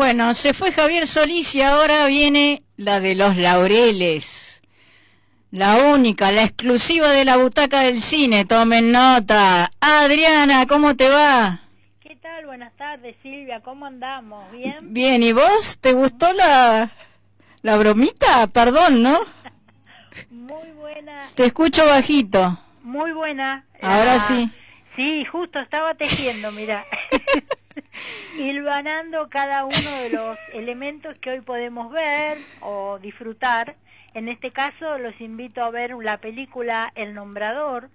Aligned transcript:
Bueno, 0.00 0.32
se 0.32 0.54
fue 0.54 0.72
Javier 0.72 1.06
Solís 1.06 1.54
y 1.54 1.60
ahora 1.60 2.06
viene 2.06 2.62
la 2.78 3.00
de 3.00 3.14
los 3.14 3.36
laureles. 3.36 4.62
La 5.50 5.76
única, 5.92 6.32
la 6.32 6.44
exclusiva 6.44 7.08
de 7.08 7.26
la 7.26 7.36
butaca 7.36 7.80
del 7.80 8.00
cine. 8.00 8.46
Tomen 8.46 8.92
nota. 8.92 9.70
Adriana, 9.78 10.66
¿cómo 10.66 10.96
te 10.96 11.06
va? 11.10 11.60
¿Qué 12.00 12.16
tal? 12.16 12.46
Buenas 12.46 12.74
tardes, 12.78 13.14
Silvia. 13.22 13.60
¿Cómo 13.60 13.84
andamos? 13.84 14.50
¿Bien? 14.52 14.78
Bien, 14.84 15.22
¿y 15.22 15.32
vos? 15.32 15.76
¿Te 15.82 15.92
gustó 15.92 16.32
la, 16.32 16.90
la 17.60 17.76
bromita? 17.76 18.46
Perdón, 18.46 19.02
¿no? 19.02 19.18
Muy 20.30 20.70
buena. 20.78 21.26
Te 21.34 21.44
escucho 21.44 21.84
bajito. 21.84 22.58
Muy 22.82 23.12
buena. 23.12 23.66
Ahora 23.82 24.14
Ah, 24.14 24.18
sí. 24.18 24.50
Sí, 24.96 25.26
justo 25.26 25.60
estaba 25.60 25.92
tejiendo, 25.92 26.50
mira. 26.52 26.82
Hilvanando 28.38 29.28
cada 29.28 29.64
uno 29.64 29.74
de 30.02 30.10
los 30.12 30.36
elementos 30.54 31.18
que 31.18 31.30
hoy 31.30 31.40
podemos 31.40 31.92
ver 31.92 32.38
o 32.60 32.98
disfrutar. 32.98 33.74
En 34.14 34.28
este 34.28 34.50
caso, 34.50 34.98
los 34.98 35.20
invito 35.20 35.62
a 35.62 35.70
ver 35.70 35.94
la 36.02 36.18
película 36.18 36.92
El 36.94 37.14
Nombrador 37.14 37.90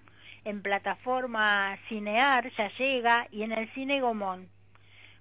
en 0.45 0.61
plataforma 0.61 1.77
Cinear, 1.89 2.49
ya 2.51 2.69
llega, 2.77 3.27
y 3.31 3.43
en 3.43 3.51
el 3.51 3.67
Cine 3.73 3.99
Gomón. 3.99 4.47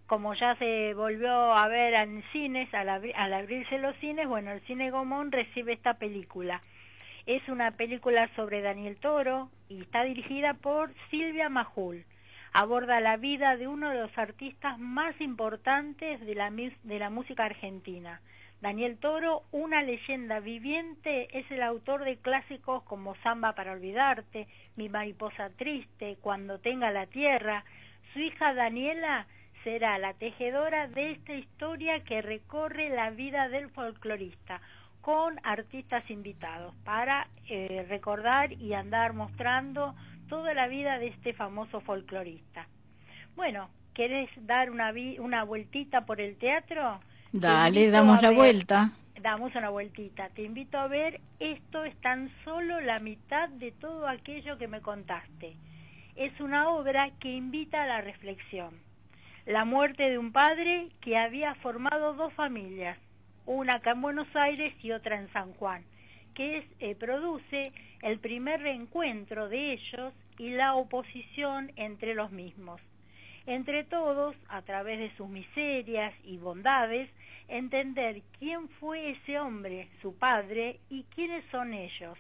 Como 0.07 0.35
ya 0.35 0.55
se 0.57 0.93
volvió 0.95 1.55
a 1.55 1.67
ver 1.67 1.95
en 1.95 2.23
cines, 2.31 2.73
al, 2.75 2.89
abri- 2.89 3.15
al 3.17 3.33
abrirse 3.33 3.79
los 3.79 3.97
cines, 3.97 4.29
bueno, 4.29 4.53
el 4.53 4.61
Cine 4.67 4.91
Gomón 4.91 5.33
recibe 5.33 5.73
esta 5.73 5.95
película. 5.95 6.61
Es 7.25 7.49
una 7.49 7.71
película 7.71 8.29
sobre 8.35 8.61
Daniel 8.61 8.99
Toro 8.99 9.49
y 9.71 9.81
está 9.81 10.05
dirigida 10.05 10.53
por 10.53 10.93
Silvia 11.11 11.49
Majul. 11.49 12.05
Aborda 12.57 13.01
la 13.01 13.17
vida 13.17 13.57
de 13.57 13.67
uno 13.67 13.91
de 13.91 13.99
los 13.99 14.17
artistas 14.17 14.79
más 14.79 15.21
importantes 15.21 16.21
de 16.21 16.37
la, 16.37 17.11
música 17.11 17.47
argentina. 17.47 18.21
Daniel 18.61 18.97
Toro, 18.97 19.43
una 19.51 19.83
leyenda 19.83 20.39
viviente, 20.39 21.37
es 21.37 21.51
el 21.51 21.65
autor 21.65 22.05
de 22.05 22.17
clásicos 22.17 22.85
como 22.85 23.17
Samba 23.25 23.57
para 23.57 23.73
olvidarte, 23.73 24.47
Mi 24.77 24.89
mariposa 24.89 25.51
triste, 25.51 26.17
Cuando 26.21 26.61
tenga 26.61 26.93
la 26.93 27.07
tierra. 27.07 27.65
Su 28.13 28.21
hija 28.21 28.55
Daniela 28.55 29.27
será 29.65 29.99
la 29.99 30.15
tejedora 30.15 30.87
de 30.87 31.11
esta 31.11 31.35
historia 31.35 32.05
que 32.05 32.23
recorre 32.23 32.89
la 32.89 33.11
vida 33.11 33.49
del 33.49 33.69
folclorista 33.71 34.61
con 35.01 35.41
artistas 35.43 36.09
invitados 36.09 36.73
para 36.85 37.27
eh, 37.49 37.85
recordar 37.89 38.53
y 38.53 38.75
andar 38.75 39.13
mostrando 39.13 39.97
toda 40.29 40.55
la 40.55 40.67
vida 40.69 40.99
de 40.99 41.09
este 41.09 41.33
famoso 41.33 41.81
folclorista. 41.81 42.67
Bueno, 43.37 43.69
¿querés 43.95 44.31
dar 44.47 44.71
una, 44.71 44.93
vi- 44.93 45.19
una 45.19 45.45
vueltita 45.45 46.05
por 46.07 46.21
el 46.21 46.37
teatro? 46.37 47.01
Te 47.33 47.39
Dale, 47.41 47.91
damos 47.91 48.23
la 48.23 48.29
ver- 48.29 48.39
vuelta. 48.39 48.91
Damos 49.21 49.55
una 49.55 49.71
vueltita. 49.71 50.29
Te 50.31 50.43
invito 50.43 50.79
a 50.79 50.87
ver, 50.89 51.21
esto 51.41 51.85
es 51.85 51.97
tan 52.01 52.31
solo 52.45 52.81
la 52.81 52.99
mitad 52.99 53.49
de 53.49 53.73
todo 53.73 54.07
aquello 54.09 54.59
que 54.59 54.69
me 54.69 54.81
contaste. 54.81 55.57
Es 56.17 56.39
una 56.41 56.69
obra 56.69 57.11
que 57.21 57.33
invita 57.33 57.83
a 57.83 57.87
la 57.87 58.01
reflexión. 58.01 58.75
La 59.47 59.65
muerte 59.65 60.05
de 60.11 60.19
un 60.19 60.33
padre 60.33 60.89
que 61.01 61.17
había 61.17 61.55
formado 61.57 62.15
dos 62.15 62.33
familias, 62.35 62.99
una 63.47 63.75
acá 63.77 63.93
en 63.93 64.01
Buenos 64.03 64.29
Aires 64.35 64.75
y 64.83 64.93
otra 64.93 65.19
en 65.19 65.31
San 65.33 65.53
Juan, 65.55 65.85
que 66.35 66.67
eh, 66.81 66.95
produce 66.95 67.73
el 68.03 68.19
primer 68.19 68.61
reencuentro 68.61 69.49
de 69.49 69.73
ellos 69.73 70.13
y 70.39 70.51
la 70.51 70.75
oposición 70.75 71.73
entre 71.77 72.15
los 72.15 72.31
mismos. 72.31 72.81
Entre 73.47 73.85
todos, 73.85 74.35
a 74.49 74.63
través 74.63 74.99
de 74.99 75.15
sus 75.17 75.29
miserias 75.29 76.15
y 76.25 76.39
bondades, 76.39 77.11
entender 77.49 78.23
quién 78.39 78.69
fue 78.81 79.11
ese 79.11 79.39
hombre, 79.39 79.89
su 80.01 80.17
padre, 80.17 80.81
y 80.89 81.05
quiénes 81.15 81.45
son 81.51 81.75
ellos. 81.75 82.19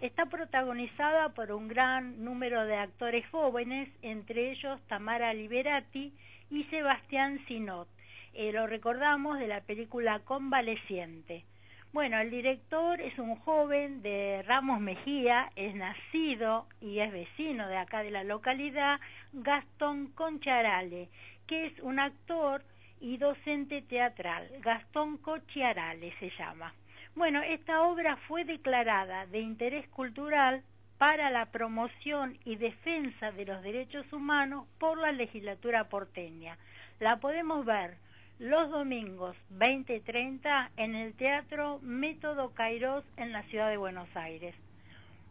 Está 0.00 0.26
protagonizada 0.26 1.28
por 1.30 1.52
un 1.52 1.68
gran 1.68 2.24
número 2.24 2.64
de 2.64 2.76
actores 2.76 3.26
jóvenes, 3.30 3.88
entre 4.02 4.50
ellos 4.52 4.80
Tamara 4.88 5.32
Liberati 5.34 6.12
y 6.50 6.64
Sebastián 6.64 7.40
Sinot. 7.46 7.88
Eh, 8.34 8.52
lo 8.52 8.66
recordamos 8.66 9.38
de 9.38 9.46
la 9.46 9.60
película 9.60 10.20
Convaleciente. 10.20 11.44
Bueno, 11.92 12.18
el 12.20 12.30
director 12.30 13.02
es 13.02 13.18
un 13.18 13.36
joven 13.36 14.00
de 14.00 14.42
Ramos 14.46 14.80
Mejía, 14.80 15.52
es 15.56 15.74
nacido 15.74 16.66
y 16.80 17.00
es 17.00 17.12
vecino 17.12 17.68
de 17.68 17.76
acá 17.76 18.02
de 18.02 18.10
la 18.10 18.24
localidad, 18.24 18.98
Gastón 19.34 20.06
Concharale, 20.12 21.10
que 21.46 21.66
es 21.66 21.78
un 21.80 22.00
actor 22.00 22.64
y 22.98 23.18
docente 23.18 23.82
teatral. 23.82 24.48
Gastón 24.60 25.18
Cochiarale 25.18 26.14
se 26.18 26.30
llama. 26.38 26.72
Bueno, 27.14 27.42
esta 27.42 27.82
obra 27.82 28.16
fue 28.26 28.46
declarada 28.46 29.26
de 29.26 29.40
interés 29.40 29.86
cultural 29.88 30.62
para 30.96 31.28
la 31.28 31.44
promoción 31.44 32.38
y 32.46 32.56
defensa 32.56 33.32
de 33.32 33.44
los 33.44 33.62
derechos 33.62 34.10
humanos 34.14 34.66
por 34.78 34.96
la 34.96 35.12
legislatura 35.12 35.90
porteña. 35.90 36.56
La 37.00 37.18
podemos 37.18 37.66
ver 37.66 37.98
los 38.38 38.70
domingos 38.70 39.36
20 39.50 39.96
y 39.96 40.00
30 40.00 40.70
en 40.76 40.94
el 40.94 41.14
Teatro 41.14 41.78
Método 41.82 42.50
Cairós 42.54 43.04
en 43.16 43.32
la 43.32 43.42
ciudad 43.44 43.68
de 43.70 43.76
Buenos 43.76 44.08
Aires. 44.16 44.54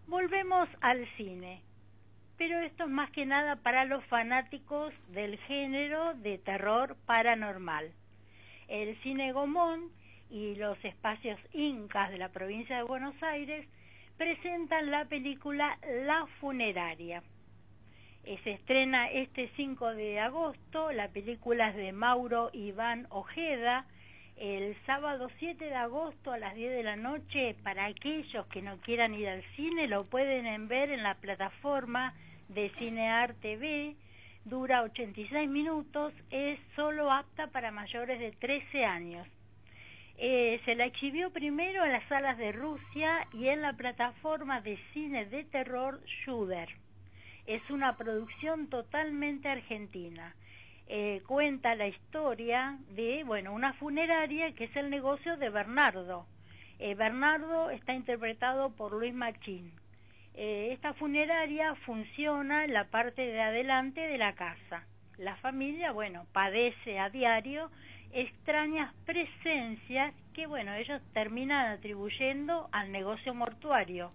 Volvemos 0.08 0.70
al 0.82 1.08
cine, 1.18 1.62
pero 2.38 2.60
esto 2.60 2.86
es 2.86 2.90
más 2.90 3.12
que 3.12 3.26
nada 3.26 3.58
para 3.58 3.86
los 3.86 4.04
fanáticos 4.06 4.94
del 5.14 5.38
género 5.40 6.14
de 6.16 6.38
terror 6.38 6.96
paranormal. 7.06 7.92
El 8.68 8.96
cine 9.02 9.32
Gomón 9.34 9.90
y 10.30 10.56
los 10.56 10.84
espacios 10.86 11.40
incas 11.54 12.10
de 12.12 12.18
la 12.18 12.30
provincia 12.30 12.78
de 12.78 12.84
Buenos 12.84 13.22
Aires 13.22 13.68
presentan 14.18 14.92
la 14.92 15.06
película 15.06 15.78
La 16.06 16.26
funeraria. 16.40 17.22
Eh, 18.24 18.40
Se 18.44 18.52
estrena 18.52 19.10
este 19.10 19.50
5 19.56 19.96
de 19.96 20.20
agosto, 20.20 20.92
la 20.92 21.08
película 21.08 21.70
es 21.70 21.76
de 21.76 21.92
Mauro 21.92 22.50
Iván 22.54 23.08
Ojeda, 23.10 23.86
el 24.38 24.76
sábado 24.86 25.30
7 25.40 25.66
de 25.66 25.76
agosto 25.76 26.32
a 26.32 26.38
las 26.38 26.54
10 26.54 26.72
de 26.72 26.84
la 26.84 26.96
noche, 26.96 27.56
para 27.64 27.86
aquellos 27.86 28.46
que 28.48 28.62
no 28.62 28.78
quieran 28.78 29.16
ir 29.16 29.28
al 29.28 29.44
cine, 29.56 29.88
lo 29.88 30.04
pueden 30.04 30.68
ver 30.68 30.92
en 30.92 31.04
la 31.04 31.16
plataforma 31.16 32.14
de 32.50 32.70
Cinear 32.78 33.34
TV, 33.36 33.96
dura 34.46 34.84
86 34.84 35.50
minutos, 35.50 36.14
es 36.30 36.60
solo 36.76 37.12
apta 37.12 37.48
para 37.48 37.72
mayores 37.72 38.20
de 38.20 38.32
13 38.32 38.86
años. 38.86 39.28
Eh, 40.18 40.62
se 40.66 40.76
la 40.76 40.86
exhibió 40.86 41.32
primero 41.32 41.84
en 41.84 41.92
las 41.92 42.08
salas 42.08 42.38
de 42.38 42.52
Rusia 42.52 43.26
y 43.34 43.48
en 43.48 43.62
la 43.62 43.74
plataforma 43.74 44.62
de 44.62 44.78
cine 44.94 45.26
de 45.26 45.44
terror 45.46 46.00
Shudder. 46.06 46.70
Es 47.46 47.68
una 47.70 47.98
producción 47.98 48.68
totalmente 48.68 49.50
argentina. 49.50 50.36
Eh, 50.88 51.22
cuenta 51.26 51.76
la 51.76 51.88
historia 51.88 52.78
de, 52.90 53.24
bueno, 53.24 53.54
una 53.54 53.74
funeraria 53.74 54.54
que 54.54 54.66
es 54.66 54.76
el 54.76 54.90
negocio 54.90 55.38
de 55.38 55.50
Bernardo. 55.50 56.28
Eh, 56.80 56.96
Bernardo 56.96 57.70
está 57.70 57.94
interpretado 57.94 58.72
por 58.76 58.94
Luis 58.94 59.14
Machín. 59.14 59.72
Eh, 60.34 60.70
esta 60.72 60.94
funeraria 60.94 61.76
funciona 61.86 62.66
en 62.66 62.74
la 62.74 62.86
parte 62.86 63.22
de 63.22 63.42
adelante 63.42 64.02
de 64.02 64.18
la 64.18 64.34
casa. 64.34 64.86
La 65.18 65.36
familia, 65.38 65.92
bueno, 65.92 66.26
padece 66.32 67.00
a 67.00 67.10
diario 67.10 67.70
extrañas 68.12 68.94
presencias 69.06 70.14
que, 70.34 70.48
bueno, 70.48 70.74
ellos 70.74 71.02
terminan 71.14 71.68
atribuyendo 71.68 72.70
al 72.72 72.92
negocio 72.92 73.34
mortuario. 73.34 74.08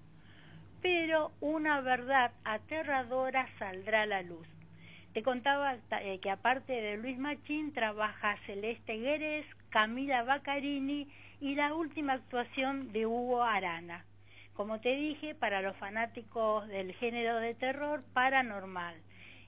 Pero 0.88 1.32
una 1.40 1.80
verdad 1.80 2.30
aterradora 2.44 3.48
saldrá 3.58 4.02
a 4.02 4.06
la 4.06 4.22
luz. 4.22 4.46
Te 5.14 5.24
contaba 5.24 5.74
eh, 6.00 6.20
que 6.20 6.30
aparte 6.30 6.72
de 6.74 6.96
Luis 6.96 7.18
Machín 7.18 7.72
trabaja 7.72 8.36
Celeste 8.46 8.96
Gueres, 8.96 9.44
Camila 9.70 10.22
Baccarini 10.22 11.08
y 11.40 11.56
la 11.56 11.74
última 11.74 12.12
actuación 12.12 12.92
de 12.92 13.04
Hugo 13.04 13.42
Arana. 13.42 14.04
Como 14.54 14.78
te 14.78 14.94
dije, 14.94 15.34
para 15.34 15.60
los 15.60 15.76
fanáticos 15.76 16.68
del 16.68 16.94
género 16.94 17.40
de 17.40 17.54
terror 17.54 18.04
paranormal. 18.12 18.94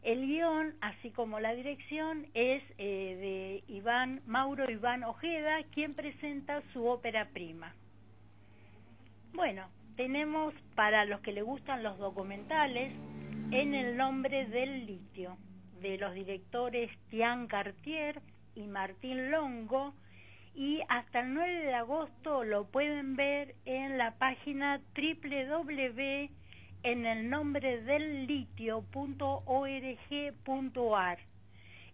El 0.02 0.26
guion, 0.26 0.74
así 0.80 1.12
como 1.12 1.38
la 1.38 1.54
dirección, 1.54 2.26
es 2.34 2.64
eh, 2.78 3.62
de 3.68 3.72
Iván 3.72 4.22
Mauro 4.26 4.68
Iván 4.68 5.04
Ojeda, 5.04 5.62
quien 5.72 5.94
presenta 5.94 6.62
su 6.72 6.84
ópera 6.84 7.28
prima. 7.32 7.76
Bueno, 9.34 9.68
tenemos 9.98 10.54
para 10.76 11.04
los 11.04 11.20
que 11.22 11.32
le 11.32 11.42
gustan 11.42 11.82
los 11.82 11.98
documentales, 11.98 12.94
En 13.50 13.74
el 13.74 13.96
nombre 13.96 14.46
del 14.46 14.86
litio, 14.86 15.36
de 15.80 15.96
los 15.98 16.14
directores 16.14 16.90
Tian 17.08 17.48
Cartier 17.48 18.20
y 18.54 18.66
Martín 18.68 19.30
Longo, 19.30 19.94
y 20.54 20.82
hasta 20.88 21.20
el 21.20 21.34
9 21.34 21.64
de 21.64 21.74
agosto 21.74 22.44
lo 22.44 22.66
pueden 22.66 23.16
ver 23.16 23.56
en 23.64 23.98
la 23.98 24.12
página 24.18 24.80
www. 24.94 26.30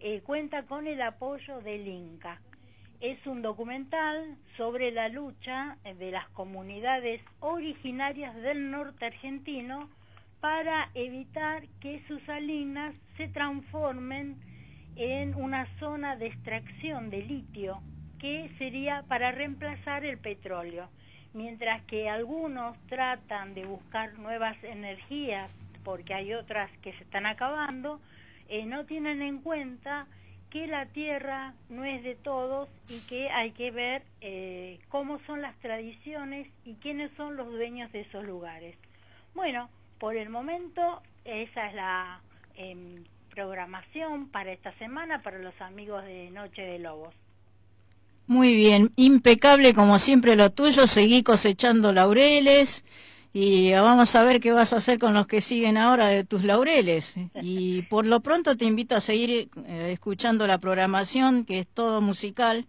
Eh, 0.00 0.20
cuenta 0.22 0.62
con 0.64 0.86
el 0.86 1.00
apoyo 1.00 1.60
del 1.60 1.88
Inca. 1.88 2.40
Es 3.04 3.26
un 3.26 3.42
documental 3.42 4.34
sobre 4.56 4.90
la 4.90 5.10
lucha 5.10 5.76
de 5.98 6.10
las 6.10 6.26
comunidades 6.30 7.20
originarias 7.40 8.34
del 8.36 8.70
norte 8.70 9.04
argentino 9.04 9.90
para 10.40 10.88
evitar 10.94 11.64
que 11.82 12.02
sus 12.08 12.22
salinas 12.22 12.94
se 13.18 13.28
transformen 13.28 14.36
en 14.96 15.34
una 15.34 15.66
zona 15.78 16.16
de 16.16 16.28
extracción 16.28 17.10
de 17.10 17.20
litio 17.24 17.78
que 18.18 18.50
sería 18.56 19.04
para 19.06 19.32
reemplazar 19.32 20.06
el 20.06 20.16
petróleo. 20.16 20.88
Mientras 21.34 21.82
que 21.82 22.08
algunos 22.08 22.74
tratan 22.86 23.52
de 23.52 23.66
buscar 23.66 24.18
nuevas 24.18 24.56
energías 24.64 25.78
porque 25.84 26.14
hay 26.14 26.32
otras 26.32 26.70
que 26.78 26.94
se 26.94 27.04
están 27.04 27.26
acabando, 27.26 28.00
eh, 28.48 28.64
no 28.64 28.86
tienen 28.86 29.20
en 29.20 29.42
cuenta 29.42 30.06
que 30.54 30.68
la 30.68 30.86
tierra 30.86 31.52
no 31.68 31.84
es 31.84 32.04
de 32.04 32.14
todos 32.14 32.68
y 32.88 33.00
que 33.08 33.28
hay 33.28 33.50
que 33.50 33.72
ver 33.72 34.04
eh, 34.20 34.78
cómo 34.88 35.18
son 35.26 35.42
las 35.42 35.58
tradiciones 35.58 36.46
y 36.64 36.74
quiénes 36.74 37.10
son 37.16 37.36
los 37.36 37.50
dueños 37.50 37.90
de 37.90 38.02
esos 38.02 38.24
lugares. 38.24 38.76
Bueno, 39.34 39.68
por 39.98 40.14
el 40.16 40.28
momento 40.28 41.02
esa 41.24 41.66
es 41.66 41.74
la 41.74 42.20
em, 42.54 42.94
programación 43.34 44.28
para 44.28 44.52
esta 44.52 44.72
semana 44.78 45.22
para 45.22 45.40
los 45.40 45.60
amigos 45.60 46.04
de 46.04 46.30
Noche 46.30 46.62
de 46.62 46.78
Lobos. 46.78 47.12
Muy 48.28 48.54
bien, 48.54 48.92
impecable 48.94 49.74
como 49.74 49.98
siempre 49.98 50.36
lo 50.36 50.50
tuyo, 50.50 50.86
seguí 50.86 51.24
cosechando 51.24 51.92
laureles 51.92 52.84
y 53.36 53.72
vamos 53.72 54.14
a 54.14 54.22
ver 54.22 54.38
qué 54.38 54.52
vas 54.52 54.72
a 54.72 54.76
hacer 54.76 55.00
con 55.00 55.12
los 55.12 55.26
que 55.26 55.40
siguen 55.40 55.76
ahora 55.76 56.06
de 56.06 56.22
tus 56.22 56.44
laureles. 56.44 57.16
Y 57.42 57.82
por 57.82 58.06
lo 58.06 58.20
pronto 58.20 58.56
te 58.56 58.64
invito 58.64 58.94
a 58.94 59.00
seguir 59.00 59.48
eh, 59.66 59.90
escuchando 59.90 60.46
la 60.46 60.58
programación, 60.58 61.44
que 61.44 61.58
es 61.58 61.66
todo 61.66 62.00
musical. 62.00 62.64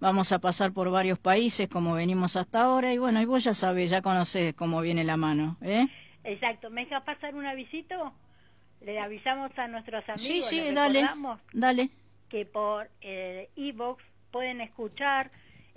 Vamos 0.00 0.32
a 0.32 0.40
pasar 0.40 0.72
por 0.72 0.90
varios 0.90 1.20
países 1.20 1.68
como 1.68 1.94
venimos 1.94 2.34
hasta 2.34 2.64
ahora 2.64 2.92
y 2.92 2.98
bueno, 2.98 3.22
y 3.22 3.26
vos 3.26 3.44
ya 3.44 3.54
sabés, 3.54 3.92
ya 3.92 4.02
conoces 4.02 4.54
cómo 4.54 4.80
viene 4.80 5.04
la 5.04 5.16
mano. 5.16 5.56
¿eh? 5.62 5.86
Exacto, 6.24 6.68
¿me 6.68 6.84
dejas 6.84 7.04
pasar 7.04 7.36
un 7.36 7.46
avisito? 7.46 8.12
Le 8.80 8.98
avisamos 8.98 9.56
a 9.56 9.68
nuestros 9.68 10.02
amigos. 10.08 10.20
Sí, 10.20 10.42
sí, 10.42 10.74
dale, 10.74 11.08
dale. 11.52 11.90
Que 12.28 12.44
por 12.44 12.90
eh, 13.02 13.50
pueden 14.32 14.62
escuchar 14.62 15.30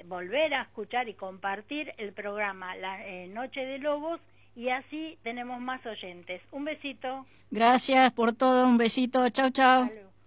volver 0.05 0.51
a 0.55 0.63
escuchar 0.63 1.09
y 1.09 1.13
compartir 1.13 1.93
el 1.97 2.11
programa 2.11 2.75
La 2.75 3.05
eh, 3.07 3.27
Noche 3.27 3.63
de 3.65 3.77
Lobos 3.77 4.19
y 4.55 4.69
así 4.69 5.17
tenemos 5.23 5.59
más 5.59 5.85
oyentes. 5.85 6.41
Un 6.51 6.65
besito. 6.65 7.25
Gracias 7.49 8.11
por 8.13 8.33
todo, 8.33 8.65
un 8.65 8.77
besito. 8.77 9.27
Chao, 9.29 9.49
chao. 9.49 9.89